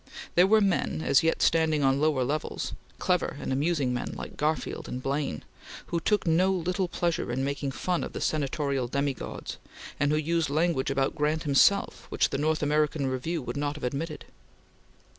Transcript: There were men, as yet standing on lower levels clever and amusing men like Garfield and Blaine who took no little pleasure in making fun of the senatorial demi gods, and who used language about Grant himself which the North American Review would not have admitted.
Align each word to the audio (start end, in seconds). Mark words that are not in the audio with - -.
There 0.33 0.47
were 0.47 0.61
men, 0.61 1.03
as 1.03 1.21
yet 1.21 1.43
standing 1.43 1.83
on 1.83 2.01
lower 2.01 2.23
levels 2.23 2.73
clever 2.97 3.37
and 3.39 3.53
amusing 3.53 3.93
men 3.93 4.13
like 4.15 4.35
Garfield 4.35 4.87
and 4.87 4.99
Blaine 4.99 5.43
who 5.93 5.99
took 5.99 6.25
no 6.25 6.51
little 6.51 6.87
pleasure 6.87 7.31
in 7.31 7.43
making 7.43 7.69
fun 7.69 8.03
of 8.03 8.13
the 8.13 8.19
senatorial 8.19 8.87
demi 8.87 9.13
gods, 9.13 9.57
and 9.99 10.11
who 10.11 10.17
used 10.17 10.49
language 10.49 10.89
about 10.89 11.13
Grant 11.13 11.43
himself 11.43 12.07
which 12.09 12.31
the 12.31 12.39
North 12.39 12.63
American 12.63 13.05
Review 13.05 13.43
would 13.43 13.55
not 13.57 13.75
have 13.75 13.83
admitted. 13.83 14.25